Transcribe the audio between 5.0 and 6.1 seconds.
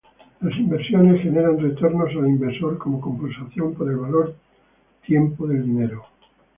tiempo del dinero.